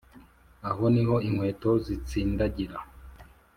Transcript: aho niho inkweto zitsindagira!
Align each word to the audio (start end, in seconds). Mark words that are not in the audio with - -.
aho 0.69 0.83
niho 0.93 1.15
inkweto 1.27 1.71
zitsindagira! 1.85 2.77